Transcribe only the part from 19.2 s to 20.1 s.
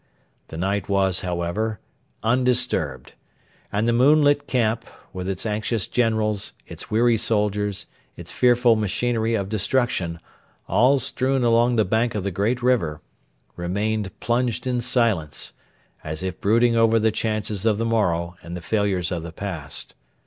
the past.